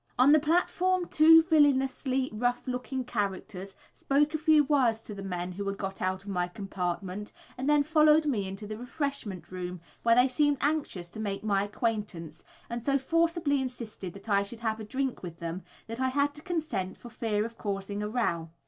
On 0.17 0.31
the 0.31 0.39
platform 0.39 1.07
two 1.07 1.43
villainously 1.43 2.31
rough 2.33 2.67
looking 2.67 3.03
characters 3.03 3.75
spoke 3.93 4.33
a 4.33 4.39
few 4.39 4.63
words 4.63 4.99
to 5.03 5.13
the 5.13 5.21
men 5.21 5.51
who 5.51 5.67
had 5.67 5.77
got 5.77 6.01
out 6.01 6.23
of 6.23 6.29
my 6.31 6.47
compartment 6.47 7.31
and 7.55 7.69
then 7.69 7.83
followed 7.83 8.25
me 8.25 8.47
into 8.47 8.65
the 8.65 8.79
refreshment 8.79 9.51
room, 9.51 9.79
where 10.01 10.15
they 10.15 10.27
seemed 10.27 10.57
anxious 10.59 11.07
to 11.11 11.19
make 11.19 11.43
my 11.43 11.63
acquaintance, 11.63 12.43
and 12.67 12.83
so 12.83 12.97
forcibly 12.97 13.61
insisted 13.61 14.13
that 14.13 14.27
I 14.27 14.41
should 14.41 14.61
have 14.61 14.79
a 14.79 14.83
drink 14.83 15.21
with 15.21 15.37
them, 15.37 15.61
that 15.85 15.99
I 15.99 16.07
had 16.09 16.33
to 16.33 16.41
consent 16.41 16.97
for 16.97 17.11
fear 17.11 17.45
of 17.45 17.59
causing 17.59 18.01
a 18.01 18.09
row. 18.09 18.49